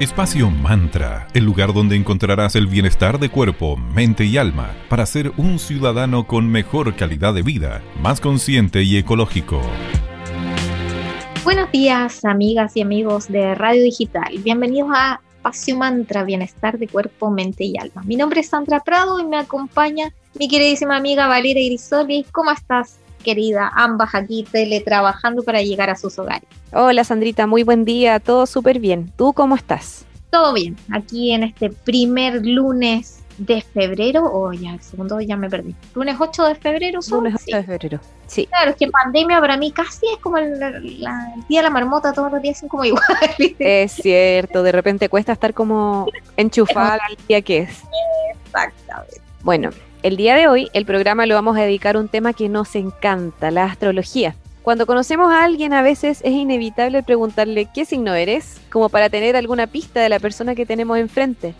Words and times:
Espacio 0.00 0.50
Mantra, 0.50 1.28
el 1.34 1.44
lugar 1.44 1.74
donde 1.74 1.94
encontrarás 1.94 2.56
el 2.56 2.66
bienestar 2.66 3.18
de 3.20 3.28
cuerpo, 3.28 3.76
mente 3.76 4.24
y 4.24 4.38
alma 4.38 4.74
para 4.88 5.04
ser 5.04 5.30
un 5.36 5.58
ciudadano 5.58 6.26
con 6.26 6.48
mejor 6.48 6.96
calidad 6.96 7.34
de 7.34 7.42
vida, 7.42 7.82
más 8.00 8.18
consciente 8.18 8.82
y 8.82 8.96
ecológico. 8.96 9.60
Buenos 11.44 11.70
días, 11.70 12.24
amigas 12.24 12.78
y 12.78 12.80
amigos 12.80 13.28
de 13.28 13.54
Radio 13.54 13.82
Digital. 13.82 14.32
Bienvenidos 14.38 14.88
a 14.94 15.20
Espacio 15.36 15.76
Mantra, 15.76 16.24
bienestar 16.24 16.78
de 16.78 16.88
cuerpo, 16.88 17.30
mente 17.30 17.64
y 17.64 17.76
alma. 17.76 18.02
Mi 18.06 18.16
nombre 18.16 18.40
es 18.40 18.48
Sandra 18.48 18.80
Prado 18.80 19.20
y 19.20 19.26
me 19.26 19.36
acompaña 19.36 20.14
mi 20.38 20.48
queridísima 20.48 20.96
amiga 20.96 21.26
Valeria 21.26 21.66
Grisoli. 21.66 22.24
¿Cómo 22.32 22.52
estás? 22.52 23.00
Querida, 23.20 23.70
ambas 23.74 24.14
aquí 24.14 24.44
teletrabajando 24.50 25.42
para 25.42 25.62
llegar 25.62 25.90
a 25.90 25.96
sus 25.96 26.18
hogares. 26.18 26.48
Hola 26.72 27.04
Sandrita, 27.04 27.46
muy 27.46 27.62
buen 27.62 27.84
día, 27.84 28.20
todo 28.20 28.46
súper 28.46 28.78
bien. 28.80 29.12
¿Tú 29.16 29.32
cómo 29.32 29.54
estás? 29.54 30.04
Todo 30.30 30.52
bien, 30.52 30.76
aquí 30.90 31.32
en 31.32 31.44
este 31.44 31.70
primer 31.70 32.44
lunes 32.44 33.19
de 33.40 33.62
febrero, 33.62 34.24
o 34.24 34.48
oh, 34.48 34.52
ya, 34.52 34.74
el 34.74 34.82
segundo 34.82 35.18
ya 35.20 35.34
me 35.34 35.48
perdí. 35.48 35.74
Lunes 35.94 36.16
8 36.18 36.44
de 36.44 36.54
febrero, 36.56 37.00
¿son? 37.00 37.24
Lunes 37.24 37.42
8 37.48 37.56
de 37.56 37.62
febrero, 37.64 38.00
sí. 38.26 38.46
Claro, 38.46 38.72
es 38.72 38.76
que 38.76 38.88
pandemia 38.88 39.40
para 39.40 39.56
mí 39.56 39.72
casi 39.72 40.06
es 40.12 40.18
como 40.18 40.36
el, 40.36 40.58
día 41.48 41.60
de 41.60 41.62
la 41.62 41.70
marmota, 41.70 42.12
todos 42.12 42.30
los 42.30 42.42
días 42.42 42.58
son 42.58 42.68
como 42.68 42.84
igual. 42.84 43.02
Es 43.58 43.92
cierto, 43.92 44.62
de 44.62 44.72
repente 44.72 45.08
cuesta 45.08 45.32
estar 45.32 45.54
como 45.54 46.06
enchufada 46.36 46.98
al 47.08 47.16
día 47.26 47.40
que 47.40 47.58
es. 47.60 47.82
Exactamente. 48.44 49.20
Bueno, 49.42 49.70
el 50.02 50.18
día 50.18 50.36
de 50.36 50.46
hoy 50.46 50.68
el 50.74 50.84
programa 50.84 51.24
lo 51.24 51.34
vamos 51.34 51.56
a 51.56 51.62
dedicar 51.62 51.96
a 51.96 52.00
un 52.00 52.08
tema 52.08 52.34
que 52.34 52.50
nos 52.50 52.76
encanta, 52.76 53.50
la 53.50 53.64
astrología. 53.64 54.34
Cuando 54.60 54.84
conocemos 54.84 55.32
a 55.32 55.44
alguien 55.44 55.72
a 55.72 55.80
veces 55.80 56.20
es 56.22 56.32
inevitable 56.32 57.02
preguntarle 57.02 57.68
qué 57.72 57.86
signo 57.86 58.12
eres, 58.12 58.60
como 58.70 58.90
para 58.90 59.08
tener 59.08 59.34
alguna 59.34 59.66
pista 59.66 60.00
de 60.00 60.10
la 60.10 60.20
persona 60.20 60.54
que 60.54 60.66
tenemos 60.66 60.98
enfrente. 60.98 61.54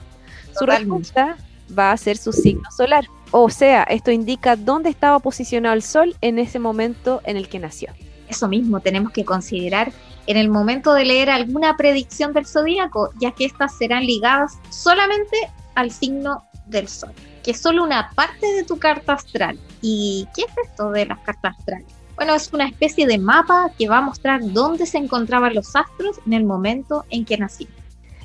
Su 0.59 0.67
respuesta 0.67 1.39
va 1.77 1.93
a 1.93 1.97
ser 1.97 2.17
su 2.17 2.33
signo 2.33 2.71
solar. 2.71 3.07
O 3.31 3.49
sea, 3.51 3.85
esto 3.85 4.11
indica 4.11 4.57
dónde 4.57 4.91
estaba 4.91 5.19
posicionado 5.19 5.75
el 5.75 5.83
Sol 5.83 6.17
en 6.21 6.39
ese 6.39 6.59
momento 6.59 7.21
en 7.25 7.37
el 7.37 7.49
que 7.49 7.59
nació. 7.59 7.93
Eso 8.29 8.49
mismo 8.49 8.81
tenemos 8.81 9.13
que 9.13 9.25
considerar 9.25 9.93
en 10.27 10.37
el 10.37 10.49
momento 10.49 10.95
de 10.95 11.05
leer 11.05 11.31
alguna 11.31 11.77
predicción 11.77 12.33
del 12.33 12.47
zodíaco, 12.47 13.11
ya 13.21 13.33
que 13.33 13.45
estas 13.45 13.77
serán 13.77 14.05
ligadas 14.05 14.59
solamente 14.71 15.37
al 15.75 15.91
signo 15.91 16.45
del 16.67 16.89
Sol 16.89 17.13
que 17.43 17.53
es 17.53 17.61
solo 17.61 17.85
una 17.85 18.11
parte 18.15 18.47
de 18.55 18.65
tu 18.65 18.79
carta 18.79 19.15
astral. 19.15 19.59
¿Y 19.81 20.29
qué 20.35 20.43
es 20.43 20.69
esto 20.69 20.91
de 20.91 21.07
las 21.07 21.19
cartas 21.21 21.57
astrales? 21.59 21.87
Bueno, 22.17 22.35
es 22.35 22.53
una 22.53 22.67
especie 22.67 23.07
de 23.07 23.19
mapa 23.19 23.71
que 23.79 23.89
va 23.89 23.99
a 23.99 24.03
mostrar 24.03 24.41
dónde 24.53 24.85
se 24.87 24.99
encontraban 24.99 25.55
los 25.55 25.75
astros 25.75 26.19
en 26.27 26.35
el 26.35 26.45
momento 26.45 27.05
en 27.11 27.25
que 27.25 27.39
nací. 27.39 27.67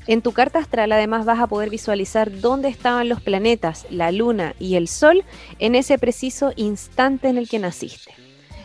En 0.07 0.21
tu 0.21 0.33
carta 0.33 0.59
astral 0.59 0.91
además 0.91 1.25
vas 1.25 1.39
a 1.39 1.47
poder 1.47 1.71
visualizar 1.71 2.39
dónde 2.39 2.69
estaban 2.69 3.09
los 3.09 3.21
planetas, 3.21 3.87
la 3.89 4.11
luna 4.11 4.53
y 4.59 4.75
el 4.75 4.87
sol 4.87 5.23
en 5.57 5.73
ese 5.73 5.97
preciso 5.97 6.53
instante 6.55 7.27
en 7.27 7.39
el 7.39 7.49
que 7.49 7.57
naciste. 7.57 8.13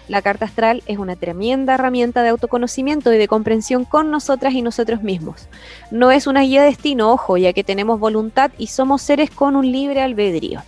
La 0.06 0.20
carta 0.20 0.44
astral 0.44 0.82
es 0.86 0.98
una 0.98 1.16
tremenda 1.16 1.74
herramienta 1.74 2.22
de 2.22 2.28
autoconocimiento 2.28 3.12
y 3.12 3.16
de 3.16 3.28
comprensión 3.28 3.84
con 3.84 4.10
nosotras 4.10 4.52
y 4.52 4.60
nosotros 4.60 5.02
mismos. 5.02 5.48
No 5.91 6.10
es 6.10 6.27
una 6.27 6.42
guía 6.42 6.60
de 6.60 6.66
destino, 6.66 7.10
ojo, 7.10 7.38
ya 7.38 7.54
que 7.54 7.64
tenemos 7.64 8.00
voluntad 8.00 8.50
y 8.58 8.66
somos 8.66 9.00
seres 9.00 9.30
con 9.30 9.56
un 9.56 9.70
libre 9.70 10.02
albedrío. 10.02 10.62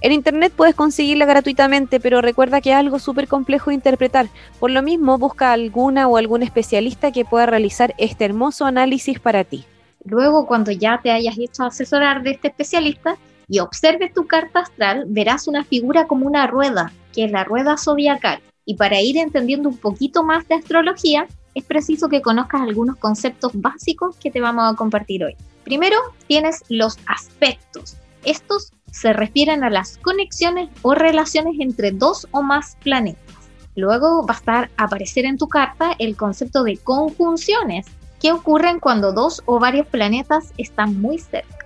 En 0.00 0.12
internet 0.12 0.52
puedes 0.54 0.76
conseguirla 0.76 1.24
gratuitamente, 1.24 1.98
pero 1.98 2.20
recuerda 2.20 2.60
que 2.60 2.70
es 2.70 2.76
algo 2.76 3.00
súper 3.00 3.26
complejo 3.26 3.70
de 3.70 3.74
interpretar. 3.74 4.28
Por 4.60 4.70
lo 4.70 4.80
mismo, 4.80 5.18
busca 5.18 5.50
alguna 5.50 6.06
o 6.06 6.16
algún 6.16 6.44
especialista 6.44 7.10
que 7.10 7.24
pueda 7.24 7.46
realizar 7.46 7.94
este 7.98 8.26
hermoso 8.26 8.64
análisis 8.64 9.18
para 9.18 9.42
ti. 9.42 9.64
Luego, 10.08 10.46
cuando 10.46 10.70
ya 10.70 11.00
te 11.02 11.10
hayas 11.10 11.36
hecho 11.38 11.64
asesorar 11.64 12.22
de 12.22 12.30
este 12.30 12.48
especialista 12.48 13.18
y 13.46 13.58
observes 13.58 14.14
tu 14.14 14.26
carta 14.26 14.60
astral, 14.60 15.04
verás 15.06 15.48
una 15.48 15.64
figura 15.64 16.06
como 16.06 16.26
una 16.26 16.46
rueda, 16.46 16.92
que 17.12 17.24
es 17.24 17.30
la 17.30 17.44
rueda 17.44 17.76
zodiacal. 17.76 18.40
Y 18.64 18.74
para 18.74 19.02
ir 19.02 19.18
entendiendo 19.18 19.68
un 19.68 19.76
poquito 19.76 20.22
más 20.22 20.48
de 20.48 20.54
astrología, 20.54 21.26
es 21.54 21.64
preciso 21.64 22.08
que 22.08 22.22
conozcas 22.22 22.62
algunos 22.62 22.96
conceptos 22.96 23.52
básicos 23.54 24.16
que 24.16 24.30
te 24.30 24.40
vamos 24.40 24.72
a 24.72 24.76
compartir 24.76 25.24
hoy. 25.24 25.36
Primero, 25.64 25.98
tienes 26.26 26.64
los 26.68 26.98
aspectos. 27.06 27.96
Estos 28.24 28.72
se 28.90 29.12
refieren 29.12 29.62
a 29.62 29.68
las 29.68 29.98
conexiones 29.98 30.70
o 30.80 30.94
relaciones 30.94 31.56
entre 31.60 31.90
dos 31.90 32.26
o 32.30 32.42
más 32.42 32.76
planetas. 32.82 33.36
Luego 33.74 34.26
va 34.26 34.34
a 34.34 34.38
estar 34.38 34.70
a 34.76 34.84
aparecer 34.84 35.26
en 35.26 35.36
tu 35.36 35.48
carta 35.48 35.94
el 35.98 36.16
concepto 36.16 36.64
de 36.64 36.78
conjunciones, 36.78 37.86
que 38.20 38.32
ocurren 38.32 38.80
cuando 38.80 39.12
dos 39.12 39.42
o 39.46 39.58
varios 39.58 39.86
planetas 39.86 40.52
están 40.56 41.00
muy 41.00 41.18
cerca. 41.18 41.58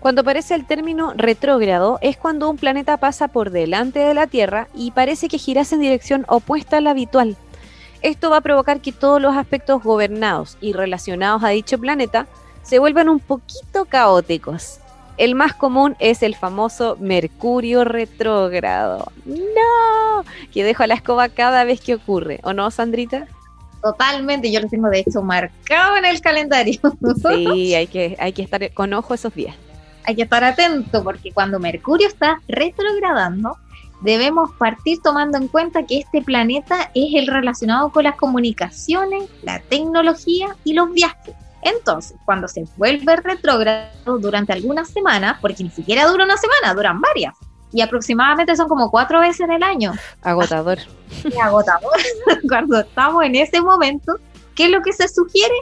Cuando 0.00 0.22
aparece 0.22 0.54
el 0.54 0.66
término 0.66 1.12
retrógrado 1.14 1.98
es 2.00 2.16
cuando 2.16 2.48
un 2.48 2.56
planeta 2.56 2.96
pasa 2.96 3.28
por 3.28 3.50
delante 3.50 3.98
de 3.98 4.14
la 4.14 4.26
Tierra 4.26 4.68
y 4.74 4.92
parece 4.92 5.28
que 5.28 5.38
girase 5.38 5.74
en 5.74 5.82
dirección 5.82 6.24
opuesta 6.28 6.78
a 6.78 6.80
la 6.80 6.90
habitual. 6.90 7.36
Esto 8.00 8.30
va 8.30 8.38
a 8.38 8.40
provocar 8.40 8.80
que 8.80 8.92
todos 8.92 9.20
los 9.20 9.36
aspectos 9.36 9.82
gobernados 9.82 10.56
y 10.62 10.72
relacionados 10.72 11.44
a 11.44 11.50
dicho 11.50 11.78
planeta 11.78 12.26
se 12.62 12.78
vuelvan 12.78 13.10
un 13.10 13.20
poquito 13.20 13.84
caóticos. 13.84 14.78
El 15.18 15.34
más 15.34 15.52
común 15.52 15.96
es 15.98 16.22
el 16.22 16.34
famoso 16.34 16.96
Mercurio 16.98 17.84
retrógrado. 17.84 19.12
¡No! 19.26 20.24
Que 20.50 20.64
dejo 20.64 20.86
la 20.86 20.94
escoba 20.94 21.28
cada 21.28 21.64
vez 21.64 21.82
que 21.82 21.94
ocurre, 21.94 22.40
¿o 22.42 22.54
no, 22.54 22.70
Sandrita? 22.70 23.28
Totalmente, 23.82 24.52
yo 24.52 24.60
lo 24.60 24.68
tengo 24.68 24.88
de 24.88 25.00
hecho 25.00 25.22
marcado 25.22 25.96
en 25.96 26.04
el 26.04 26.20
calendario. 26.20 26.80
Sí, 27.30 27.74
hay 27.74 27.86
que, 27.86 28.16
hay 28.18 28.32
que 28.32 28.42
estar 28.42 28.72
con 28.72 28.92
ojo 28.92 29.14
esos 29.14 29.34
días 29.34 29.56
hay 30.04 30.16
que 30.16 30.22
estar 30.22 30.42
atento 30.44 31.02
porque 31.02 31.32
cuando 31.32 31.58
Mercurio 31.58 32.08
está 32.08 32.40
retrogradando, 32.48 33.56
debemos 34.00 34.50
partir 34.58 35.00
tomando 35.02 35.38
en 35.38 35.48
cuenta 35.48 35.84
que 35.84 35.98
este 35.98 36.22
planeta 36.22 36.90
es 36.94 37.14
el 37.14 37.26
relacionado 37.26 37.90
con 37.90 38.04
las 38.04 38.16
comunicaciones, 38.16 39.28
la 39.42 39.60
tecnología 39.60 40.56
y 40.64 40.72
los 40.72 40.92
viajes. 40.92 41.34
Entonces, 41.62 42.16
cuando 42.24 42.48
se 42.48 42.64
vuelve 42.76 43.16
retrógrado 43.16 44.18
durante 44.18 44.52
algunas 44.52 44.88
semanas, 44.88 45.36
porque 45.40 45.62
ni 45.62 45.70
siquiera 45.70 46.06
dura 46.06 46.24
una 46.24 46.38
semana, 46.38 46.74
duran 46.74 47.00
varias, 47.00 47.34
y 47.72 47.80
aproximadamente 47.82 48.56
son 48.56 48.68
como 48.68 48.90
cuatro 48.90 49.20
veces 49.20 49.40
en 49.40 49.52
el 49.52 49.62
año. 49.62 49.92
Agotador. 50.22 50.78
agotador. 51.42 51.98
cuando 52.48 52.80
estamos 52.80 53.24
en 53.24 53.36
ese 53.36 53.60
momento, 53.60 54.14
¿qué 54.54 54.64
es 54.64 54.70
lo 54.70 54.82
que 54.82 54.92
se 54.92 55.08
sugiere? 55.08 55.54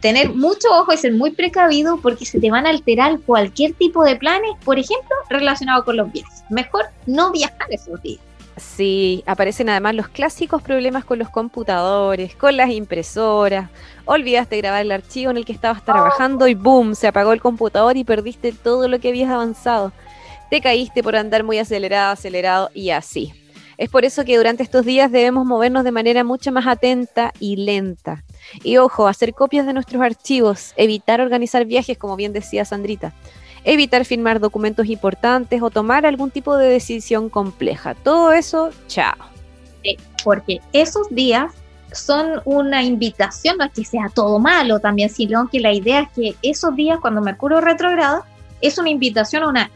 tener 0.00 0.34
mucho 0.34 0.68
ojo 0.70 0.92
y 0.92 0.98
ser 0.98 1.14
muy 1.14 1.30
precavido 1.30 1.98
porque 1.98 2.26
se 2.26 2.38
te 2.38 2.50
van 2.50 2.66
a 2.66 2.70
alterar 2.70 3.20
cualquier 3.20 3.72
tipo 3.72 4.04
de 4.04 4.16
planes, 4.16 4.50
por 4.62 4.78
ejemplo, 4.78 5.16
relacionado 5.30 5.84
con 5.84 5.96
los 5.96 6.12
viajes. 6.12 6.44
Mejor 6.50 6.84
no 7.06 7.32
viajar 7.32 7.66
esos 7.70 8.02
días. 8.02 8.20
Sí, 8.56 9.24
aparecen 9.26 9.68
además 9.68 9.96
los 9.96 10.08
clásicos 10.08 10.62
problemas 10.62 11.04
con 11.04 11.18
los 11.18 11.28
computadores, 11.28 12.36
con 12.36 12.56
las 12.56 12.70
impresoras. 12.70 13.68
Olvidaste 14.04 14.58
grabar 14.58 14.82
el 14.82 14.92
archivo 14.92 15.30
en 15.30 15.38
el 15.38 15.44
que 15.44 15.52
estabas 15.52 15.84
trabajando 15.84 16.46
y 16.46 16.54
boom, 16.54 16.94
se 16.94 17.08
apagó 17.08 17.32
el 17.32 17.40
computador 17.40 17.96
y 17.96 18.04
perdiste 18.04 18.52
todo 18.52 18.86
lo 18.86 19.00
que 19.00 19.08
habías 19.08 19.30
avanzado. 19.30 19.92
Te 20.54 20.60
caíste 20.60 21.02
por 21.02 21.16
andar 21.16 21.42
muy 21.42 21.58
acelerado, 21.58 22.12
acelerado 22.12 22.70
y 22.74 22.90
así. 22.90 23.34
Es 23.76 23.90
por 23.90 24.04
eso 24.04 24.24
que 24.24 24.36
durante 24.36 24.62
estos 24.62 24.86
días 24.86 25.10
debemos 25.10 25.44
movernos 25.44 25.82
de 25.82 25.90
manera 25.90 26.22
mucho 26.22 26.52
más 26.52 26.68
atenta 26.68 27.32
y 27.40 27.56
lenta. 27.56 28.22
Y 28.62 28.76
ojo, 28.76 29.08
hacer 29.08 29.34
copias 29.34 29.66
de 29.66 29.72
nuestros 29.72 30.00
archivos, 30.00 30.72
evitar 30.76 31.20
organizar 31.20 31.64
viajes, 31.64 31.98
como 31.98 32.14
bien 32.14 32.32
decía 32.32 32.64
Sandrita, 32.64 33.12
evitar 33.64 34.04
firmar 34.04 34.38
documentos 34.38 34.86
importantes 34.86 35.60
o 35.60 35.70
tomar 35.70 36.06
algún 36.06 36.30
tipo 36.30 36.56
de 36.56 36.68
decisión 36.68 37.30
compleja. 37.30 37.96
Todo 37.96 38.32
eso, 38.32 38.70
chao. 38.86 39.16
porque 40.22 40.60
esos 40.72 41.08
días 41.10 41.52
son 41.90 42.40
una 42.44 42.84
invitación, 42.84 43.58
no 43.58 43.64
es 43.64 43.72
que 43.72 43.84
sea 43.84 44.08
todo 44.08 44.38
malo 44.38 44.78
también, 44.78 45.10
sino 45.10 45.48
que 45.48 45.58
la 45.58 45.72
idea 45.72 46.02
es 46.02 46.08
que 46.12 46.36
esos 46.48 46.76
días, 46.76 47.00
cuando 47.00 47.20
Mercurio 47.22 47.60
retrograda, 47.60 48.24
es 48.66 48.78
una 48.78 48.88
invitación 48.88 49.42
a 49.42 49.48
una 49.48 49.70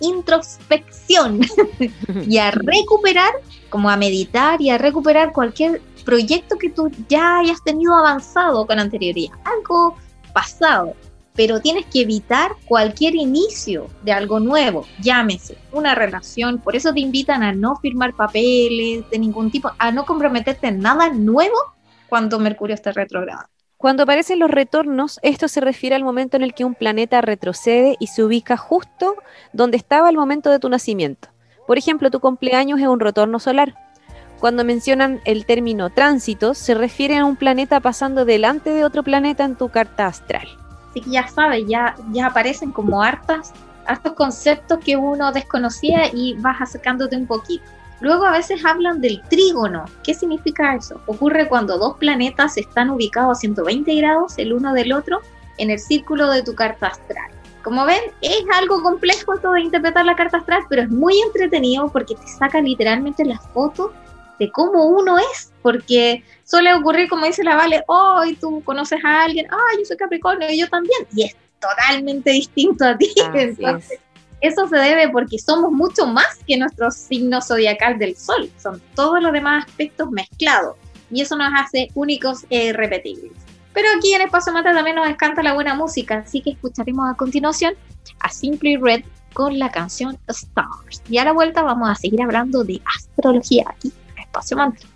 introspección 0.00 1.40
y 2.28 2.38
a 2.38 2.52
recuperar, 2.52 3.32
como 3.68 3.90
a 3.90 3.96
meditar 3.96 4.62
y 4.62 4.70
a 4.70 4.78
recuperar 4.78 5.32
cualquier 5.32 5.82
proyecto 6.04 6.56
que 6.56 6.70
tú 6.70 6.90
ya 7.08 7.38
hayas 7.38 7.62
tenido 7.64 7.94
avanzado 7.96 8.64
con 8.66 8.78
anterioridad, 8.78 9.36
algo 9.44 9.96
pasado, 10.32 10.94
pero 11.34 11.60
tienes 11.60 11.86
que 11.86 12.02
evitar 12.02 12.52
cualquier 12.64 13.16
inicio 13.16 13.88
de 14.02 14.12
algo 14.12 14.38
nuevo, 14.38 14.86
llámese 15.00 15.58
una 15.72 15.96
relación, 15.96 16.58
por 16.58 16.76
eso 16.76 16.92
te 16.92 17.00
invitan 17.00 17.42
a 17.42 17.52
no 17.52 17.74
firmar 17.76 18.14
papeles 18.14 19.08
de 19.10 19.18
ningún 19.18 19.50
tipo, 19.50 19.72
a 19.78 19.90
no 19.90 20.04
comprometerte 20.06 20.68
en 20.68 20.78
nada 20.78 21.10
nuevo 21.10 21.56
cuando 22.08 22.38
Mercurio 22.38 22.74
está 22.74 22.92
retrogrado. 22.92 23.46
Cuando 23.80 24.04
aparecen 24.04 24.38
los 24.38 24.50
retornos, 24.50 25.18
esto 25.22 25.48
se 25.48 25.60
refiere 25.60 25.96
al 25.96 26.04
momento 26.04 26.36
en 26.36 26.42
el 26.42 26.54
que 26.54 26.64
un 26.64 26.74
planeta 26.74 27.20
retrocede 27.20 27.96
y 27.98 28.08
se 28.08 28.22
ubica 28.22 28.56
justo 28.56 29.16
donde 29.52 29.76
estaba 29.76 30.10
el 30.10 30.16
momento 30.16 30.50
de 30.50 30.58
tu 30.58 30.68
nacimiento. 30.68 31.28
Por 31.66 31.78
ejemplo, 31.78 32.10
tu 32.10 32.20
cumpleaños 32.20 32.78
es 32.78 32.86
un 32.86 33.00
retorno 33.00 33.38
solar, 33.38 33.74
cuando 34.40 34.64
mencionan 34.64 35.20
el 35.26 35.44
término 35.44 35.90
tránsito, 35.90 36.54
se 36.54 36.74
refiere 36.74 37.18
a 37.18 37.26
un 37.26 37.36
planeta 37.36 37.78
pasando 37.80 38.24
delante 38.24 38.70
de 38.70 38.86
otro 38.86 39.02
planeta 39.02 39.44
en 39.44 39.54
tu 39.54 39.68
carta 39.68 40.06
astral. 40.06 40.48
Así 40.88 41.02
que 41.02 41.10
ya 41.10 41.28
sabes, 41.28 41.64
ya, 41.68 41.94
ya 42.10 42.28
aparecen 42.28 42.72
como 42.72 43.02
hartas, 43.02 43.52
hartos 43.84 44.14
conceptos 44.14 44.78
que 44.82 44.96
uno 44.96 45.30
desconocía 45.30 46.06
y 46.10 46.36
vas 46.38 46.58
acercándote 46.58 47.16
un 47.16 47.26
poquito. 47.26 47.64
Luego 48.00 48.24
a 48.24 48.32
veces 48.32 48.64
hablan 48.64 49.00
del 49.00 49.22
trígono. 49.28 49.84
¿Qué 50.02 50.14
significa 50.14 50.74
eso? 50.74 51.00
Ocurre 51.06 51.48
cuando 51.48 51.78
dos 51.78 51.96
planetas 51.98 52.56
están 52.56 52.90
ubicados 52.90 53.38
a 53.38 53.40
120 53.40 53.94
grados 53.94 54.38
el 54.38 54.52
uno 54.52 54.72
del 54.72 54.92
otro 54.92 55.20
en 55.58 55.70
el 55.70 55.78
círculo 55.78 56.30
de 56.30 56.42
tu 56.42 56.54
carta 56.54 56.88
astral. 56.88 57.30
Como 57.62 57.84
ven, 57.84 58.00
es 58.22 58.42
algo 58.54 58.82
complejo 58.82 59.38
todo 59.38 59.52
de 59.52 59.60
interpretar 59.60 60.06
la 60.06 60.16
carta 60.16 60.38
astral, 60.38 60.62
pero 60.70 60.82
es 60.82 60.88
muy 60.88 61.20
entretenido 61.20 61.90
porque 61.92 62.14
te 62.14 62.26
saca 62.26 62.60
literalmente 62.62 63.24
la 63.24 63.38
foto 63.38 63.92
de 64.38 64.50
cómo 64.50 64.86
uno 64.86 65.18
es, 65.18 65.52
porque 65.60 66.24
suele 66.44 66.72
ocurrir, 66.72 67.10
como 67.10 67.26
dice 67.26 67.44
la 67.44 67.56
Vale, 67.56 67.84
hoy 67.86 68.34
tú 68.36 68.62
conoces 68.64 69.04
a 69.04 69.24
alguien, 69.24 69.46
ah, 69.50 69.76
yo 69.78 69.84
soy 69.84 69.98
Capricornio 69.98 70.50
y 70.50 70.58
yo 70.58 70.68
también, 70.70 71.06
y 71.14 71.24
es 71.24 71.36
totalmente 71.60 72.30
distinto 72.30 72.86
a 72.86 72.96
ti. 72.96 73.12
Entonces, 73.34 74.00
eso 74.40 74.68
se 74.68 74.76
debe 74.76 75.08
porque 75.10 75.38
somos 75.38 75.70
mucho 75.72 76.06
más 76.06 76.38
que 76.46 76.56
nuestro 76.56 76.90
signo 76.90 77.40
zodiacal 77.40 77.98
del 77.98 78.16
Sol, 78.16 78.50
son 78.58 78.80
todos 78.94 79.22
los 79.22 79.32
demás 79.32 79.66
aspectos 79.66 80.10
mezclados, 80.10 80.76
y 81.10 81.22
eso 81.22 81.36
nos 81.36 81.50
hace 81.56 81.88
únicos 81.94 82.44
e 82.50 82.66
irrepetibles. 82.66 83.32
Pero 83.72 83.88
aquí 83.96 84.12
en 84.14 84.22
Espacio 84.22 84.52
Mata 84.52 84.72
también 84.72 84.96
nos 84.96 85.08
encanta 85.08 85.42
la 85.42 85.54
buena 85.54 85.74
música, 85.74 86.24
así 86.26 86.40
que 86.40 86.50
escucharemos 86.50 87.08
a 87.08 87.14
continuación 87.14 87.74
a 88.20 88.28
Simply 88.28 88.76
Red 88.76 89.04
con 89.32 89.58
la 89.58 89.70
canción 89.70 90.18
Stars. 90.26 91.02
Y 91.08 91.18
a 91.18 91.24
la 91.24 91.32
vuelta 91.32 91.62
vamos 91.62 91.88
a 91.88 91.94
seguir 91.94 92.20
hablando 92.22 92.64
de 92.64 92.80
astrología 92.96 93.64
aquí 93.68 93.92
en 94.16 94.22
Espacio 94.22 94.56
Mantra. 94.56 94.88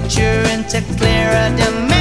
future 0.00 0.42
into 0.50 0.80
clearer 0.96 1.48
dimensions. 1.56 1.94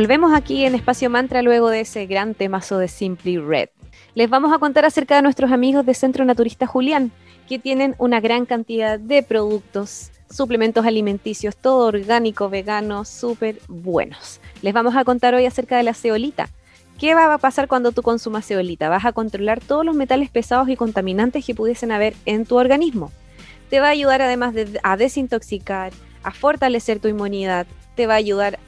Volvemos 0.00 0.32
aquí 0.32 0.64
en 0.64 0.74
Espacio 0.74 1.10
Mantra 1.10 1.42
luego 1.42 1.68
de 1.68 1.80
ese 1.80 2.06
gran 2.06 2.32
temazo 2.32 2.78
de 2.78 2.88
Simply 2.88 3.36
Red. 3.36 3.68
Les 4.14 4.30
vamos 4.30 4.50
a 4.50 4.58
contar 4.58 4.86
acerca 4.86 5.14
de 5.14 5.20
nuestros 5.20 5.52
amigos 5.52 5.84
de 5.84 5.92
Centro 5.92 6.24
Naturista 6.24 6.66
Julián, 6.66 7.12
que 7.46 7.58
tienen 7.58 7.96
una 7.98 8.18
gran 8.18 8.46
cantidad 8.46 8.98
de 8.98 9.22
productos, 9.22 10.10
suplementos 10.30 10.86
alimenticios, 10.86 11.54
todo 11.54 11.88
orgánico, 11.88 12.48
vegano, 12.48 13.04
súper 13.04 13.60
buenos. 13.68 14.40
Les 14.62 14.72
vamos 14.72 14.96
a 14.96 15.04
contar 15.04 15.34
hoy 15.34 15.44
acerca 15.44 15.76
de 15.76 15.82
la 15.82 15.92
ceolita. 15.92 16.48
¿Qué 16.98 17.14
va 17.14 17.34
a 17.34 17.36
pasar 17.36 17.68
cuando 17.68 17.92
tú 17.92 18.00
consumas 18.00 18.46
ceolita? 18.46 18.88
Vas 18.88 19.04
a 19.04 19.12
controlar 19.12 19.60
todos 19.60 19.84
los 19.84 19.94
metales 19.94 20.30
pesados 20.30 20.70
y 20.70 20.76
contaminantes 20.76 21.44
que 21.44 21.54
pudiesen 21.54 21.92
haber 21.92 22.14
en 22.24 22.46
tu 22.46 22.56
organismo. 22.56 23.12
Te 23.68 23.80
va 23.80 23.88
a 23.88 23.90
ayudar 23.90 24.22
además 24.22 24.54
de, 24.54 24.80
a 24.82 24.96
desintoxicar, 24.96 25.92
a 26.22 26.30
fortalecer 26.30 27.00
tu 27.00 27.08
inmunidad, 27.08 27.66
te 27.96 28.06
va 28.06 28.14
a 28.14 28.16
ayudar 28.16 28.58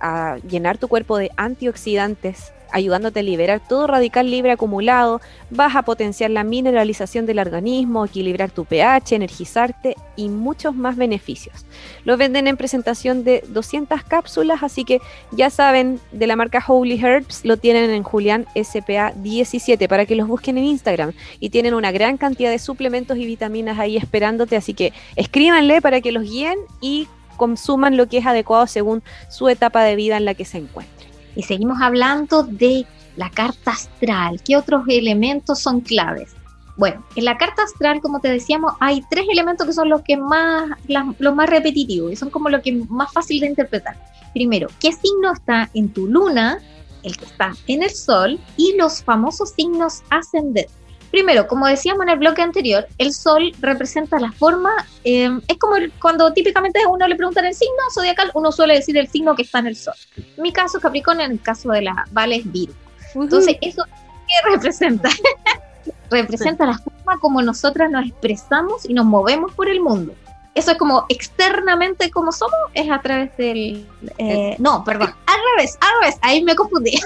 a 0.00 0.36
llenar 0.48 0.78
tu 0.78 0.88
cuerpo 0.88 1.18
de 1.18 1.30
antioxidantes, 1.36 2.52
ayudándote 2.70 3.20
a 3.20 3.22
liberar 3.22 3.60
todo 3.66 3.86
radical 3.86 4.30
libre 4.30 4.52
acumulado, 4.52 5.20
vas 5.50 5.76
a 5.76 5.82
potenciar 5.82 6.30
la 6.30 6.44
mineralización 6.44 7.26
del 7.26 7.38
organismo, 7.38 8.04
equilibrar 8.04 8.50
tu 8.50 8.64
pH, 8.64 9.16
energizarte 9.16 9.96
y 10.16 10.28
muchos 10.28 10.74
más 10.74 10.96
beneficios. 10.96 11.64
Lo 12.04 12.16
venden 12.16 12.46
en 12.46 12.56
presentación 12.56 13.24
de 13.24 13.42
200 13.48 14.02
cápsulas, 14.04 14.62
así 14.62 14.84
que 14.84 15.00
ya 15.32 15.50
saben, 15.50 16.00
de 16.12 16.26
la 16.26 16.36
marca 16.36 16.62
Holy 16.66 17.00
Herbs 17.02 17.44
lo 17.44 17.56
tienen 17.56 17.90
en 17.90 18.02
Julián 18.02 18.46
SPA 18.54 19.12
17 19.16 19.88
para 19.88 20.06
que 20.06 20.16
los 20.16 20.28
busquen 20.28 20.58
en 20.58 20.64
Instagram 20.64 21.12
y 21.40 21.50
tienen 21.50 21.74
una 21.74 21.92
gran 21.92 22.16
cantidad 22.16 22.50
de 22.50 22.58
suplementos 22.58 23.16
y 23.16 23.26
vitaminas 23.26 23.78
ahí 23.78 23.96
esperándote, 23.96 24.56
así 24.56 24.74
que 24.74 24.92
escríbanle 25.16 25.80
para 25.80 26.00
que 26.00 26.12
los 26.12 26.24
guíen 26.24 26.58
y 26.80 27.08
consuman 27.38 27.96
lo 27.96 28.06
que 28.06 28.18
es 28.18 28.26
adecuado 28.26 28.66
según 28.66 29.02
su 29.30 29.48
etapa 29.48 29.82
de 29.82 29.96
vida 29.96 30.18
en 30.18 30.26
la 30.26 30.34
que 30.34 30.44
se 30.44 30.58
encuentren. 30.58 31.08
Y 31.34 31.44
seguimos 31.44 31.80
hablando 31.80 32.42
de 32.42 32.84
la 33.16 33.30
carta 33.30 33.70
astral. 33.70 34.42
¿Qué 34.44 34.58
otros 34.58 34.84
elementos 34.88 35.60
son 35.60 35.80
claves? 35.80 36.34
Bueno, 36.76 37.04
en 37.16 37.24
la 37.24 37.36
carta 37.36 37.62
astral, 37.62 38.00
como 38.00 38.20
te 38.20 38.28
decíamos, 38.28 38.74
hay 38.78 39.02
tres 39.10 39.24
elementos 39.30 39.66
que 39.66 39.72
son 39.72 39.88
los 39.88 40.02
que 40.02 40.16
más, 40.16 40.70
los 40.86 41.34
más 41.34 41.48
repetitivos 41.50 42.12
y 42.12 42.16
son 42.16 42.30
como 42.30 42.48
lo 42.48 42.62
que 42.62 42.72
más 42.88 43.12
fácil 43.12 43.40
de 43.40 43.48
interpretar. 43.48 43.96
Primero, 44.32 44.68
¿qué 44.78 44.92
signo 44.92 45.32
está 45.32 45.70
en 45.74 45.92
tu 45.92 46.06
luna? 46.06 46.60
El 47.02 47.16
que 47.16 47.24
está 47.24 47.52
en 47.66 47.82
el 47.82 47.90
sol 47.90 48.38
y 48.56 48.76
los 48.76 49.02
famosos 49.02 49.50
signos 49.50 50.02
ascendentes. 50.10 50.70
Primero, 51.10 51.46
como 51.46 51.66
decíamos 51.66 52.02
en 52.02 52.10
el 52.10 52.18
bloque 52.18 52.42
anterior, 52.42 52.86
el 52.98 53.12
sol 53.12 53.52
representa 53.60 54.18
la 54.18 54.30
forma, 54.32 54.70
em, 55.04 55.40
es 55.48 55.56
como 55.58 55.76
cuando 56.00 56.32
típicamente 56.32 56.82
a 56.82 56.88
uno 56.88 57.06
le 57.08 57.16
preguntan 57.16 57.46
el 57.46 57.54
signo 57.54 57.74
zodiacal, 57.94 58.30
uno 58.34 58.52
suele 58.52 58.74
decir 58.74 58.96
el 58.98 59.08
signo 59.08 59.34
que 59.34 59.42
está 59.42 59.60
en 59.60 59.68
el 59.68 59.76
sol. 59.76 59.94
En 60.16 60.42
mi 60.42 60.52
caso, 60.52 60.80
Capricornio, 60.80 61.24
en 61.24 61.32
el 61.32 61.40
caso 61.40 61.70
de 61.70 61.82
las 61.82 61.96
Vales, 62.12 62.50
Virgo. 62.50 62.74
Entonces, 63.14 63.56
¿eso 63.60 63.84
qué 63.84 64.50
representa? 64.50 65.08
representa 66.10 66.66
la 66.66 66.78
forma 66.78 67.18
como 67.20 67.42
nosotras 67.42 67.90
nos 67.90 68.06
expresamos 68.06 68.88
y 68.88 68.94
nos 68.94 69.06
movemos 69.06 69.52
por 69.52 69.68
el 69.68 69.80
mundo. 69.80 70.14
Eso 70.54 70.72
es 70.72 70.78
como 70.78 71.06
externamente 71.08 72.10
como 72.10 72.32
somos, 72.32 72.58
es 72.74 72.90
a 72.90 73.00
través 73.00 73.36
del... 73.36 73.86
Eh, 74.18 74.56
no, 74.58 74.82
perdón, 74.84 75.14
al 75.26 75.40
revés, 75.56 75.78
al 75.80 76.00
revés, 76.00 76.18
ahí 76.20 76.42
me 76.42 76.56
confundí. 76.56 76.98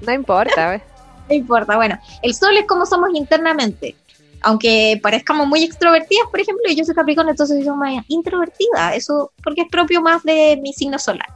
no 0.00 0.12
importa, 0.12 0.70
¿ves? 0.70 0.82
no 1.28 1.34
importa. 1.34 1.76
Bueno, 1.76 1.98
el 2.22 2.34
sol 2.34 2.56
es 2.56 2.66
como 2.66 2.86
somos 2.86 3.10
internamente. 3.14 3.96
Aunque 4.42 5.00
parezcamos 5.02 5.48
muy 5.48 5.64
extrovertidas, 5.64 6.26
por 6.30 6.40
ejemplo, 6.40 6.62
y 6.68 6.76
yo 6.76 6.84
soy 6.84 6.94
Capricornio, 6.94 7.32
entonces 7.32 7.64
soy 7.64 7.76
más 7.76 8.04
introvertida, 8.06 8.94
eso 8.94 9.32
porque 9.42 9.62
es 9.62 9.68
propio 9.68 10.00
más 10.00 10.22
de 10.22 10.58
mi 10.62 10.72
signo 10.72 10.98
solar. 10.98 11.26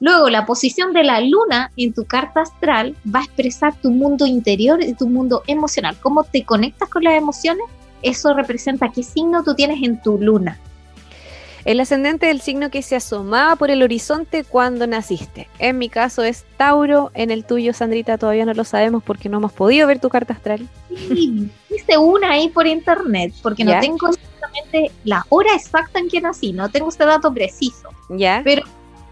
Luego, 0.00 0.28
la 0.28 0.46
posición 0.46 0.92
de 0.92 1.04
la 1.04 1.20
luna 1.20 1.72
en 1.76 1.92
tu 1.92 2.04
carta 2.04 2.42
astral 2.42 2.96
va 3.14 3.20
a 3.20 3.24
expresar 3.24 3.74
tu 3.80 3.90
mundo 3.90 4.26
interior 4.26 4.82
y 4.82 4.94
tu 4.94 5.08
mundo 5.08 5.42
emocional. 5.46 5.96
Cómo 6.00 6.24
te 6.24 6.44
conectas 6.44 6.88
con 6.88 7.04
las 7.04 7.14
emociones, 7.14 7.64
eso 8.02 8.32
representa 8.34 8.90
qué 8.90 9.02
signo 9.02 9.42
tú 9.42 9.54
tienes 9.54 9.82
en 9.82 10.00
tu 10.00 10.18
luna. 10.18 10.58
El 11.68 11.80
ascendente 11.80 12.24
del 12.24 12.40
signo 12.40 12.70
que 12.70 12.80
se 12.80 12.96
asomaba 12.96 13.54
por 13.56 13.70
el 13.70 13.82
horizonte 13.82 14.42
cuando 14.42 14.86
naciste. 14.86 15.48
En 15.58 15.76
mi 15.76 15.90
caso 15.90 16.22
es 16.22 16.46
Tauro, 16.56 17.10
en 17.12 17.30
el 17.30 17.44
tuyo, 17.44 17.74
Sandrita, 17.74 18.16
todavía 18.16 18.46
no 18.46 18.54
lo 18.54 18.64
sabemos 18.64 19.02
porque 19.02 19.28
no 19.28 19.36
hemos 19.36 19.52
podido 19.52 19.86
ver 19.86 20.00
tu 20.00 20.08
carta 20.08 20.32
astral. 20.32 20.66
Sí, 20.88 21.50
hice 21.68 21.98
una 21.98 22.30
ahí 22.30 22.48
por 22.48 22.66
internet, 22.66 23.34
porque 23.42 23.66
no 23.66 23.78
tengo 23.80 24.08
exactamente 24.08 24.90
la 25.04 25.26
hora 25.28 25.54
exacta 25.54 25.98
en 25.98 26.08
que 26.08 26.22
nací, 26.22 26.54
no 26.54 26.70
tengo 26.70 26.88
este 26.88 27.04
dato 27.04 27.34
preciso. 27.34 27.90
Ya. 28.08 28.40
Pero 28.42 28.62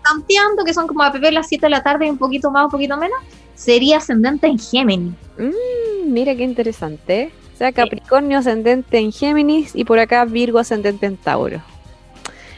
tanteando, 0.02 0.64
que 0.64 0.72
son 0.72 0.86
como 0.86 1.02
a 1.02 1.12
Pepe 1.12 1.32
las 1.32 1.48
7 1.48 1.66
de 1.66 1.68
la 1.68 1.82
tarde 1.82 2.06
y 2.06 2.08
un 2.08 2.16
poquito 2.16 2.50
más, 2.50 2.64
un 2.64 2.70
poquito 2.70 2.96
menos, 2.96 3.18
sería 3.54 3.98
ascendente 3.98 4.46
en 4.46 4.58
Géminis. 4.58 5.12
Mm, 5.36 6.10
mira 6.10 6.34
qué 6.34 6.44
interesante. 6.44 7.32
O 7.52 7.58
sea, 7.58 7.70
Capricornio 7.72 8.38
ascendente 8.38 8.96
en 8.96 9.12
Géminis 9.12 9.76
y 9.76 9.84
por 9.84 9.98
acá 9.98 10.24
Virgo 10.24 10.58
ascendente 10.58 11.04
en 11.04 11.18
Tauro. 11.18 11.60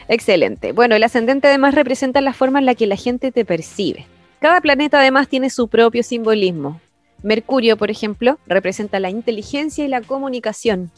Excelente. 0.09 0.71
Bueno, 0.71 0.95
el 0.95 1.03
ascendente 1.03 1.47
además 1.47 1.75
representa 1.75 2.19
la 2.19 2.33
forma 2.33 2.57
en 2.57 2.65
la 2.65 2.73
que 2.73 2.87
la 2.87 2.95
gente 2.95 3.31
te 3.31 3.45
percibe. 3.45 4.07
Cada 4.39 4.59
planeta 4.59 4.99
además 4.99 5.27
tiene 5.27 5.51
su 5.51 5.67
propio 5.67 6.01
simbolismo. 6.01 6.81
Mercurio, 7.21 7.77
por 7.77 7.91
ejemplo, 7.91 8.39
representa 8.47 8.99
la 8.99 9.11
inteligencia 9.11 9.85
y 9.85 9.87
la 9.87 10.01
comunicación. 10.01 10.89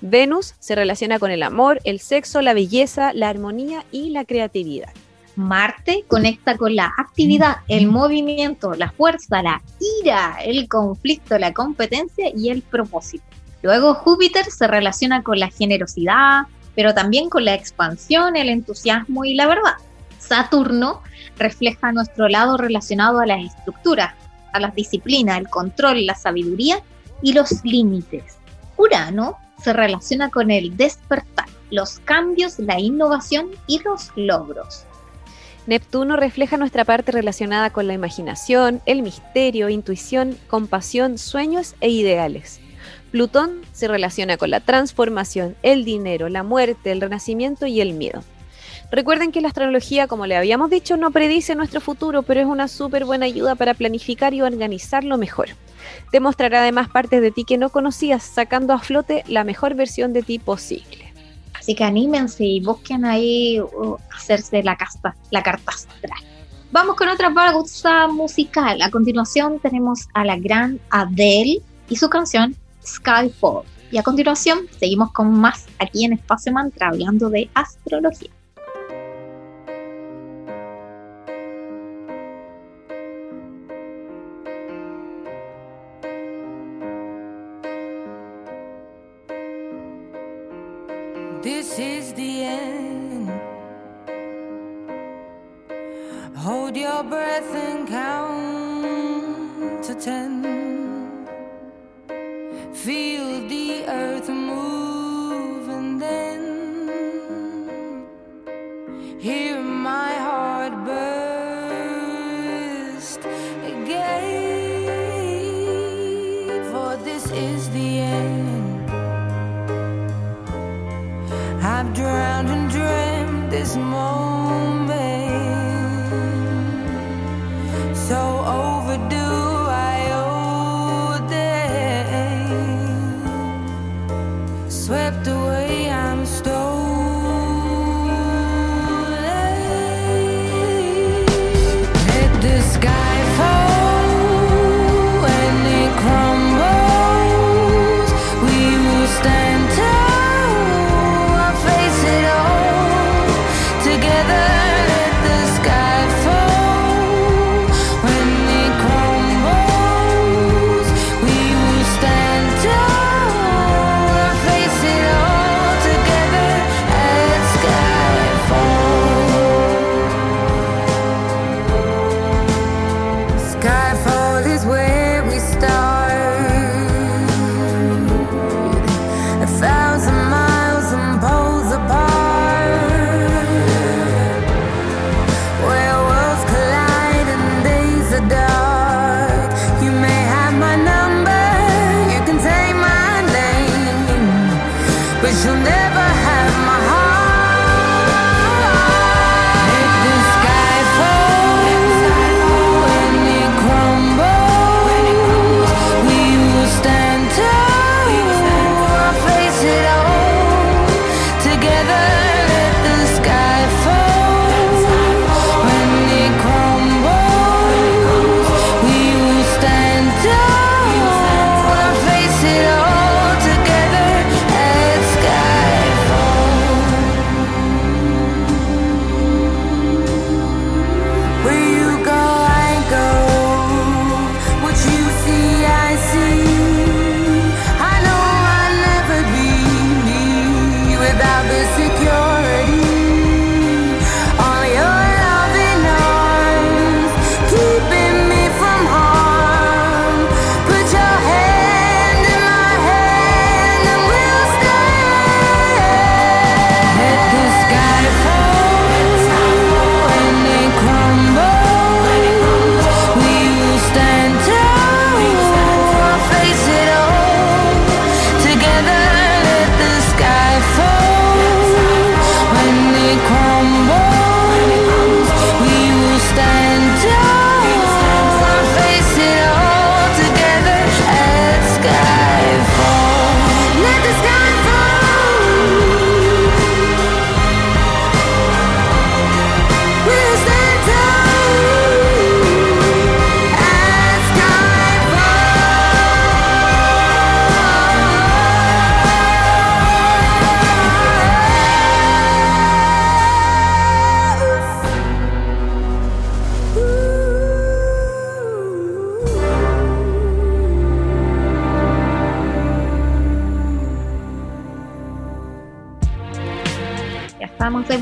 Venus 0.00 0.54
se 0.60 0.76
relaciona 0.76 1.18
con 1.18 1.32
el 1.32 1.42
amor, 1.42 1.80
el 1.84 1.98
sexo, 1.98 2.42
la 2.42 2.54
belleza, 2.54 3.12
la 3.12 3.28
armonía 3.28 3.84
y 3.90 4.10
la 4.10 4.24
creatividad. 4.24 4.92
Marte 5.34 6.04
conecta 6.06 6.56
con 6.56 6.76
la 6.76 6.92
actividad, 6.96 7.56
el 7.66 7.88
movimiento, 7.88 8.74
la 8.74 8.92
fuerza, 8.92 9.42
la 9.42 9.62
ira, 10.00 10.38
el 10.44 10.68
conflicto, 10.68 11.38
la 11.38 11.52
competencia 11.52 12.30
y 12.36 12.50
el 12.50 12.62
propósito. 12.62 13.24
Luego 13.62 13.94
Júpiter 13.94 14.44
se 14.44 14.68
relaciona 14.68 15.22
con 15.22 15.40
la 15.40 15.48
generosidad, 15.48 16.42
pero 16.74 16.94
también 16.94 17.28
con 17.28 17.44
la 17.44 17.54
expansión, 17.54 18.36
el 18.36 18.48
entusiasmo 18.48 19.24
y 19.24 19.34
la 19.34 19.46
verdad. 19.46 19.74
Saturno 20.18 21.02
refleja 21.36 21.92
nuestro 21.92 22.28
lado 22.28 22.56
relacionado 22.56 23.20
a 23.20 23.26
las 23.26 23.44
estructuras, 23.44 24.14
a 24.52 24.60
las 24.60 24.74
disciplinas, 24.74 25.38
el 25.38 25.48
control, 25.48 26.06
la 26.06 26.14
sabiduría 26.14 26.82
y 27.22 27.32
los 27.32 27.64
límites. 27.64 28.38
Urano 28.76 29.38
se 29.62 29.72
relaciona 29.72 30.30
con 30.30 30.50
el 30.50 30.76
despertar, 30.76 31.46
los 31.70 32.00
cambios, 32.00 32.58
la 32.58 32.78
innovación 32.78 33.50
y 33.66 33.80
los 33.80 34.10
logros. 34.16 34.84
Neptuno 35.66 36.16
refleja 36.16 36.56
nuestra 36.56 36.84
parte 36.84 37.12
relacionada 37.12 37.70
con 37.70 37.86
la 37.86 37.92
imaginación, 37.92 38.80
el 38.86 39.02
misterio, 39.02 39.68
intuición, 39.68 40.36
compasión, 40.48 41.18
sueños 41.18 41.74
e 41.80 41.90
ideales. 41.90 42.60
Plutón 43.10 43.62
se 43.72 43.88
relaciona 43.88 44.36
con 44.36 44.50
la 44.50 44.60
transformación, 44.60 45.56
el 45.62 45.84
dinero, 45.84 46.28
la 46.28 46.42
muerte, 46.42 46.92
el 46.92 47.00
renacimiento 47.00 47.66
y 47.66 47.80
el 47.80 47.92
miedo. 47.92 48.22
Recuerden 48.92 49.30
que 49.30 49.40
la 49.40 49.48
astrología, 49.48 50.08
como 50.08 50.26
le 50.26 50.36
habíamos 50.36 50.70
dicho, 50.70 50.96
no 50.96 51.10
predice 51.10 51.54
nuestro 51.54 51.80
futuro, 51.80 52.22
pero 52.22 52.40
es 52.40 52.46
una 52.46 52.66
súper 52.66 53.04
buena 53.04 53.26
ayuda 53.26 53.54
para 53.54 53.74
planificar 53.74 54.34
y 54.34 54.42
organizarlo 54.42 55.16
mejor. 55.16 55.48
Te 56.10 56.20
mostrará 56.20 56.62
además 56.62 56.88
partes 56.88 57.20
de 57.20 57.30
ti 57.30 57.44
que 57.44 57.58
no 57.58 57.70
conocías, 57.70 58.22
sacando 58.22 58.72
a 58.72 58.80
flote 58.80 59.22
la 59.28 59.44
mejor 59.44 59.74
versión 59.74 60.12
de 60.12 60.22
ti 60.22 60.38
posible. 60.38 61.12
Así 61.54 61.74
que 61.74 61.84
anímense 61.84 62.44
y 62.44 62.60
busquen 62.60 63.04
ahí 63.04 63.60
uh, 63.60 63.96
hacerse 64.16 64.62
la, 64.62 64.76
casta, 64.76 65.14
la 65.30 65.42
carta 65.42 65.70
astral. 65.72 66.18
Vamos 66.72 66.96
con 66.96 67.08
otra 67.08 67.32
pausa 67.32 68.06
musical. 68.08 68.80
A 68.82 68.90
continuación 68.90 69.58
tenemos 69.60 70.08
a 70.14 70.24
la 70.24 70.36
gran 70.36 70.80
Adele 70.90 71.60
y 71.88 71.96
su 71.96 72.08
canción 72.08 72.56
Skyfall. 72.84 73.64
Y 73.90 73.98
a 73.98 74.02
continuación 74.02 74.60
seguimos 74.78 75.12
con 75.12 75.32
más 75.32 75.66
aquí 75.78 76.04
en 76.04 76.12
Espacio 76.12 76.52
Mantra 76.52 76.88
hablando 76.88 77.28
de 77.28 77.50
astrología. 77.54 78.30
Feel 102.72 103.46
the 103.48 103.84
earth 103.86 104.28
move 104.28 104.79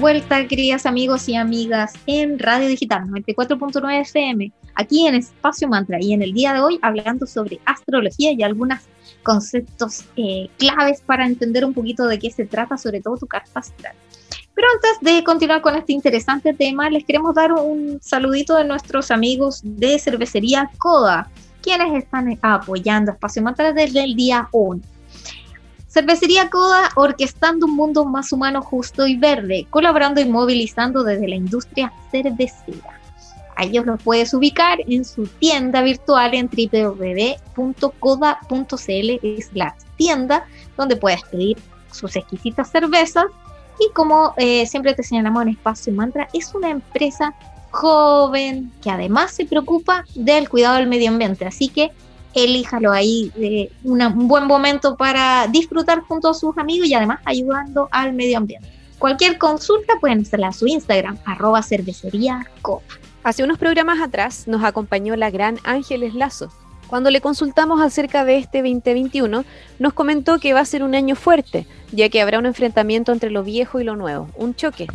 vuelta, 0.00 0.46
queridas 0.46 0.86
amigos 0.86 1.28
y 1.28 1.34
amigas, 1.34 1.92
en 2.06 2.38
Radio 2.38 2.68
Digital 2.68 3.08
94.9 3.08 4.02
FM, 4.02 4.52
aquí 4.76 5.06
en 5.06 5.16
Espacio 5.16 5.68
Mantra 5.68 5.98
y 6.00 6.12
en 6.12 6.22
el 6.22 6.32
día 6.32 6.52
de 6.54 6.60
hoy 6.60 6.78
hablando 6.80 7.26
sobre 7.26 7.58
astrología 7.64 8.32
y 8.32 8.42
algunos 8.44 8.78
conceptos 9.24 10.04
eh, 10.16 10.48
claves 10.58 11.00
para 11.00 11.26
entender 11.26 11.64
un 11.64 11.74
poquito 11.74 12.06
de 12.06 12.20
qué 12.20 12.30
se 12.30 12.46
trata, 12.46 12.78
sobre 12.78 13.00
todo 13.00 13.16
tu 13.16 13.26
carta 13.26 13.58
astral. 13.58 13.94
Pero 14.54 14.68
antes 14.74 15.00
de 15.00 15.24
continuar 15.24 15.60
con 15.60 15.74
este 15.74 15.92
interesante 15.92 16.54
tema, 16.54 16.88
les 16.88 17.04
queremos 17.04 17.34
dar 17.34 17.52
un 17.52 17.98
saludito 18.00 18.54
de 18.54 18.64
nuestros 18.64 19.10
amigos 19.10 19.60
de 19.64 19.98
Cervecería 19.98 20.70
Coda, 20.78 21.30
quienes 21.62 22.04
están 22.04 22.38
apoyando 22.42 23.10
Espacio 23.10 23.42
Mantra 23.42 23.72
desde 23.72 24.04
el 24.04 24.14
día 24.14 24.48
1. 24.52 24.80
Cervecería 25.98 26.48
Coda 26.48 26.90
orquestando 26.94 27.66
un 27.66 27.74
mundo 27.74 28.04
más 28.04 28.30
humano, 28.30 28.62
justo 28.62 29.08
y 29.08 29.16
verde, 29.16 29.66
colaborando 29.68 30.20
y 30.20 30.26
movilizando 30.26 31.02
desde 31.02 31.26
la 31.26 31.34
industria 31.34 31.92
cervecera. 32.12 33.00
A 33.56 33.64
ellos 33.64 33.84
los 33.84 34.00
puedes 34.00 34.32
ubicar 34.32 34.78
en 34.86 35.04
su 35.04 35.26
tienda 35.26 35.82
virtual 35.82 36.34
en 36.34 36.48
www.coda.cl 36.48 37.56
tienda, 39.96 40.46
donde 40.76 40.94
puedes 40.94 41.22
pedir 41.24 41.58
sus 41.90 42.14
exquisitas 42.14 42.70
cervezas. 42.70 43.24
Y 43.80 43.92
como 43.92 44.34
eh, 44.36 44.66
siempre 44.66 44.94
te 44.94 45.02
señalamos 45.02 45.42
en 45.42 45.48
Espacio 45.48 45.92
Mantra, 45.92 46.28
es 46.32 46.54
una 46.54 46.70
empresa 46.70 47.34
joven 47.72 48.70
que 48.84 48.90
además 48.90 49.32
se 49.32 49.46
preocupa 49.46 50.04
del 50.14 50.48
cuidado 50.48 50.76
del 50.76 50.86
medio 50.86 51.08
ambiente. 51.08 51.44
Así 51.44 51.68
que 51.68 51.90
elíjalo 52.34 52.92
ahí, 52.92 53.32
de 53.36 53.70
un 53.84 54.28
buen 54.28 54.46
momento 54.46 54.96
para 54.96 55.46
disfrutar 55.48 56.00
junto 56.02 56.30
a 56.30 56.34
sus 56.34 56.56
amigos 56.58 56.88
y 56.88 56.94
además 56.94 57.20
ayudando 57.24 57.88
al 57.90 58.12
medio 58.12 58.38
ambiente. 58.38 58.68
Cualquier 58.98 59.38
consulta 59.38 59.94
pueden 60.00 60.22
hacerla 60.22 60.48
a 60.48 60.52
su 60.52 60.66
Instagram, 60.66 61.18
arroba 61.24 61.62
cervecería. 61.62 62.46
Hace 63.22 63.44
unos 63.44 63.58
programas 63.58 64.00
atrás 64.00 64.48
nos 64.48 64.64
acompañó 64.64 65.14
la 65.16 65.30
gran 65.30 65.58
Ángeles 65.64 66.14
Lazo. 66.14 66.50
Cuando 66.88 67.10
le 67.10 67.20
consultamos 67.20 67.80
acerca 67.80 68.24
de 68.24 68.38
este 68.38 68.58
2021, 68.58 69.44
nos 69.78 69.92
comentó 69.92 70.38
que 70.38 70.54
va 70.54 70.60
a 70.60 70.64
ser 70.64 70.82
un 70.82 70.94
año 70.94 71.14
fuerte, 71.16 71.66
ya 71.92 72.08
que 72.08 72.20
habrá 72.20 72.38
un 72.38 72.46
enfrentamiento 72.46 73.12
entre 73.12 73.30
lo 73.30 73.44
viejo 73.44 73.78
y 73.78 73.84
lo 73.84 73.94
nuevo, 73.94 74.28
un 74.36 74.54
choque, 74.54 74.86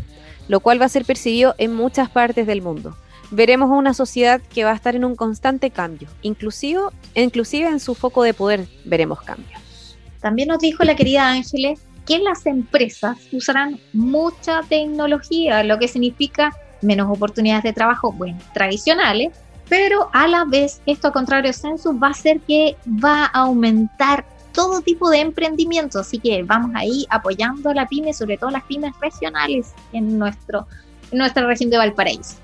lo 0.47 0.59
cual 0.59 0.81
va 0.81 0.85
a 0.85 0.89
ser 0.89 1.05
percibido 1.05 1.53
en 1.57 1.73
muchas 1.73 2.09
partes 2.09 2.47
del 2.47 2.61
mundo 2.61 2.95
veremos 3.33 3.69
una 3.71 3.93
sociedad 3.93 4.41
que 4.41 4.63
va 4.63 4.71
a 4.71 4.75
estar 4.75 4.95
en 4.95 5.03
un 5.03 5.15
constante 5.15 5.71
cambio, 5.71 6.07
inclusive, 6.21 6.81
inclusive 7.15 7.67
en 7.67 7.79
su 7.79 7.95
foco 7.95 8.23
de 8.23 8.33
poder 8.33 8.67
veremos 8.85 9.21
cambios. 9.21 9.97
También 10.21 10.47
nos 10.47 10.59
dijo 10.59 10.83
la 10.83 10.95
querida 10.95 11.29
Ángeles 11.29 11.81
que 12.05 12.19
las 12.19 12.45
empresas 12.45 13.17
usarán 13.31 13.79
mucha 13.91 14.61
tecnología, 14.69 15.63
lo 15.63 15.79
que 15.79 15.87
significa 15.87 16.53
menos 16.81 17.09
oportunidades 17.09 17.63
de 17.63 17.73
trabajo, 17.73 18.11
bueno, 18.11 18.37
tradicionales, 18.53 19.33
pero 19.67 20.09
a 20.13 20.27
la 20.27 20.45
vez 20.45 20.81
esto, 20.85 21.07
a 21.07 21.11
contrario 21.11 21.53
Census, 21.53 21.95
va 21.95 22.07
a 22.07 22.11
hacer 22.11 22.39
que 22.41 22.75
va 23.03 23.25
a 23.25 23.39
aumentar 23.39 24.25
todo 24.51 24.81
tipo 24.81 25.09
de 25.09 25.21
emprendimiento, 25.21 25.99
así 25.99 26.19
que 26.19 26.43
vamos 26.43 26.71
ahí 26.75 27.07
apoyando 27.09 27.71
a 27.71 27.73
la 27.73 27.87
pyme, 27.87 28.13
sobre 28.13 28.37
todo 28.37 28.51
las 28.51 28.63
pymes 28.63 28.93
regionales 29.01 29.73
en, 29.93 30.19
nuestro, 30.19 30.67
en 31.11 31.17
nuestra 31.17 31.47
región 31.47 31.71
de 31.71 31.77
Valparaíso. 31.77 32.35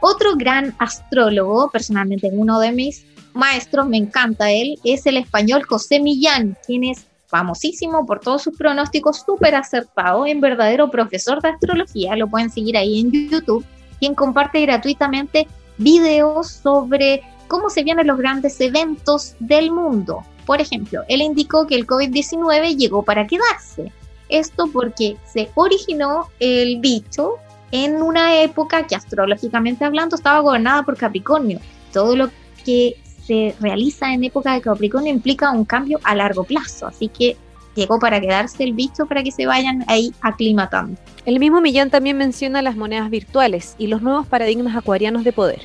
Otro 0.00 0.36
gran 0.36 0.74
astrólogo, 0.78 1.70
personalmente 1.70 2.30
uno 2.32 2.58
de 2.58 2.72
mis 2.72 3.04
maestros, 3.34 3.86
me 3.86 3.96
encanta 3.96 4.50
él, 4.50 4.78
es 4.84 5.06
el 5.06 5.16
español 5.16 5.62
José 5.62 6.00
Millán, 6.00 6.56
quien 6.66 6.84
es 6.84 7.06
famosísimo 7.26 8.04
por 8.04 8.20
todos 8.20 8.42
sus 8.42 8.56
pronósticos 8.58 9.22
súper 9.24 9.54
acertados, 9.54 10.26
en 10.28 10.40
verdadero 10.40 10.90
profesor 10.90 11.40
de 11.40 11.48
astrología, 11.48 12.14
lo 12.16 12.28
pueden 12.28 12.50
seguir 12.50 12.76
ahí 12.76 13.00
en 13.00 13.30
YouTube, 13.30 13.64
quien 13.98 14.14
comparte 14.14 14.60
gratuitamente 14.60 15.46
videos 15.78 16.50
sobre 16.50 17.22
cómo 17.48 17.70
se 17.70 17.84
vienen 17.84 18.06
los 18.06 18.18
grandes 18.18 18.60
eventos 18.60 19.34
del 19.38 19.70
mundo. 19.70 20.22
Por 20.44 20.60
ejemplo, 20.60 21.02
él 21.08 21.22
indicó 21.22 21.66
que 21.66 21.74
el 21.74 21.86
COVID-19 21.86 22.76
llegó 22.76 23.02
para 23.02 23.26
quedarse. 23.26 23.92
Esto 24.28 24.68
porque 24.72 25.16
se 25.24 25.50
originó 25.54 26.28
el 26.40 26.80
bicho 26.80 27.36
en 27.72 28.02
una 28.02 28.40
época 28.42 28.86
que 28.86 28.94
astrológicamente 28.94 29.84
hablando 29.84 30.14
estaba 30.14 30.40
gobernada 30.40 30.84
por 30.84 30.96
Capricornio. 30.96 31.58
Todo 31.92 32.14
lo 32.14 32.30
que 32.64 32.96
se 33.26 33.54
realiza 33.60 34.12
en 34.12 34.24
época 34.24 34.52
de 34.52 34.60
Capricornio 34.60 35.12
implica 35.12 35.50
un 35.50 35.64
cambio 35.64 35.98
a 36.04 36.14
largo 36.14 36.44
plazo, 36.44 36.86
así 36.86 37.08
que 37.08 37.36
llegó 37.74 37.98
para 37.98 38.20
quedarse 38.20 38.62
el 38.62 38.74
bicho 38.74 39.06
para 39.06 39.22
que 39.22 39.32
se 39.32 39.46
vayan 39.46 39.84
ahí 39.88 40.12
aclimatando. 40.20 41.00
El 41.24 41.38
mismo 41.38 41.60
Millán 41.60 41.90
también 41.90 42.18
menciona 42.18 42.62
las 42.62 42.76
monedas 42.76 43.08
virtuales 43.10 43.74
y 43.78 43.86
los 43.86 44.02
nuevos 44.02 44.26
paradigmas 44.26 44.76
acuarianos 44.76 45.24
de 45.24 45.32
poder. 45.32 45.62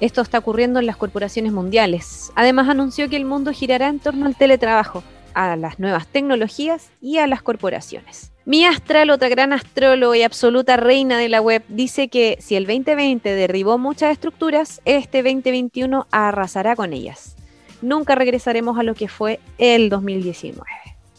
Esto 0.00 0.22
está 0.22 0.38
ocurriendo 0.38 0.78
en 0.78 0.86
las 0.86 0.96
corporaciones 0.96 1.52
mundiales. 1.52 2.32
Además 2.34 2.68
anunció 2.68 3.08
que 3.08 3.16
el 3.16 3.24
mundo 3.24 3.52
girará 3.52 3.88
en 3.88 3.98
torno 3.98 4.26
al 4.26 4.36
teletrabajo, 4.36 5.02
a 5.34 5.56
las 5.56 5.78
nuevas 5.78 6.06
tecnologías 6.06 6.90
y 7.02 7.18
a 7.18 7.26
las 7.26 7.42
corporaciones. 7.42 8.32
Mi 8.50 8.64
astral, 8.64 9.10
otra 9.10 9.28
gran 9.28 9.52
astróloga 9.52 10.16
y 10.16 10.24
absoluta 10.24 10.76
reina 10.76 11.16
de 11.16 11.28
la 11.28 11.40
web, 11.40 11.62
dice 11.68 12.08
que 12.08 12.36
si 12.40 12.56
el 12.56 12.66
2020 12.66 13.32
derribó 13.32 13.78
muchas 13.78 14.10
estructuras, 14.10 14.82
este 14.84 15.22
2021 15.22 16.08
arrasará 16.10 16.74
con 16.74 16.92
ellas. 16.92 17.36
Nunca 17.80 18.16
regresaremos 18.16 18.76
a 18.76 18.82
lo 18.82 18.96
que 18.96 19.06
fue 19.06 19.38
el 19.58 19.88
2019. 19.88 20.66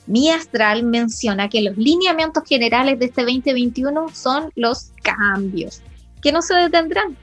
Mi 0.08 0.30
astral 0.30 0.84
menciona 0.84 1.48
que 1.48 1.62
los 1.62 1.78
lineamientos 1.78 2.44
generales 2.46 3.00
de 3.00 3.06
este 3.06 3.22
2021 3.22 4.10
son 4.10 4.52
los 4.58 4.92
cambios, 5.02 5.82
que 6.22 6.34
no 6.34 6.42
se 6.42 6.56
detendrán. 6.56 7.16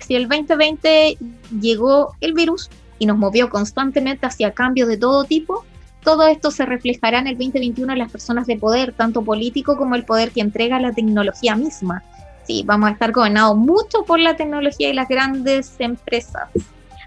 Si 0.00 0.16
el 0.16 0.28
2020 0.28 1.18
llegó 1.60 2.16
el 2.20 2.32
virus 2.32 2.68
y 2.98 3.06
nos 3.06 3.16
movió 3.16 3.48
constantemente 3.48 4.26
hacia 4.26 4.50
cambios 4.50 4.88
de 4.88 4.96
todo 4.96 5.22
tipo, 5.22 5.64
todo 6.02 6.26
esto 6.26 6.50
se 6.50 6.66
reflejará 6.66 7.20
en 7.20 7.28
el 7.28 7.38
2021 7.38 7.92
en 7.92 7.98
las 7.98 8.10
personas 8.10 8.46
de 8.46 8.56
poder, 8.56 8.92
tanto 8.92 9.22
político 9.22 9.76
como 9.76 9.94
el 9.94 10.04
poder 10.04 10.32
que 10.32 10.40
entrega 10.40 10.80
la 10.80 10.92
tecnología 10.92 11.54
misma. 11.54 12.02
Sí, 12.44 12.64
vamos 12.66 12.90
a 12.90 12.92
estar 12.92 13.12
gobernados 13.12 13.56
mucho 13.56 14.04
por 14.04 14.18
la 14.18 14.36
tecnología 14.36 14.88
y 14.88 14.94
las 14.94 15.08
grandes 15.08 15.74
empresas 15.78 16.48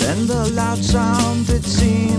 Then 0.00 0.26
the 0.26 0.50
loud 0.52 0.78
sound 0.78 1.48
it 1.48 1.62
seemed 1.62 2.15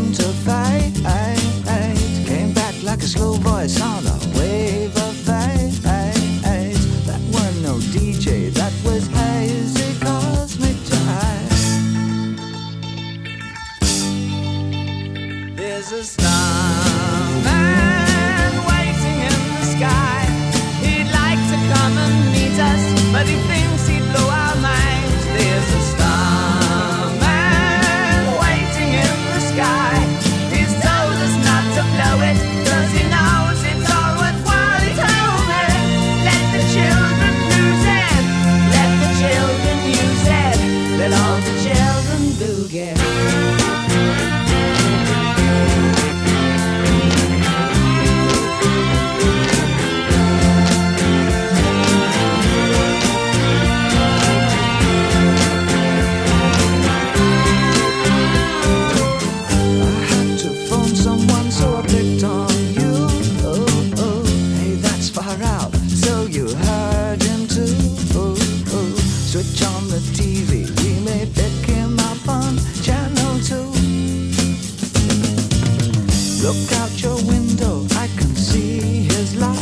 window, 77.27 77.85
I 78.03 78.07
can 78.17 78.35
see 78.35 78.79
his 79.11 79.35
light. 79.35 79.57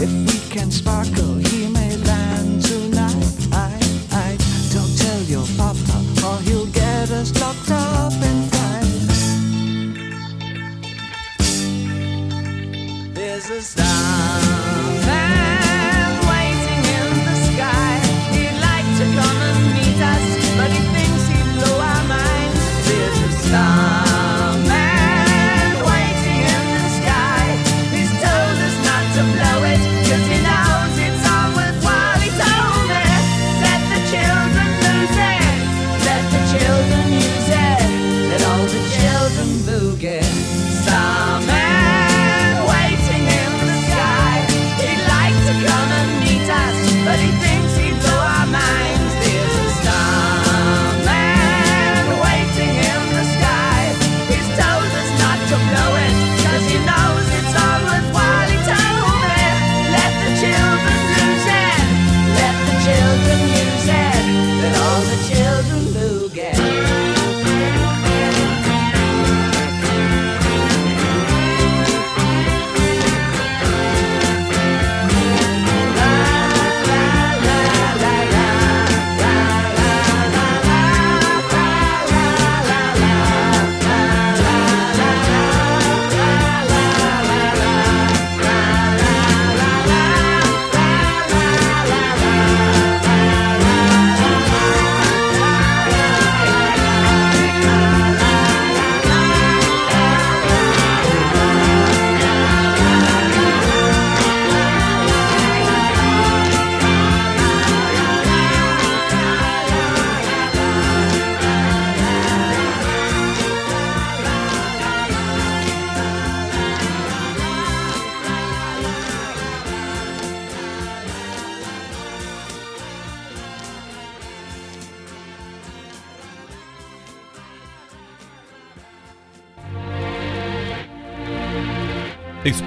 If 0.00 0.10
we 0.10 0.38
can 0.54 0.70
sparkle, 0.70 0.97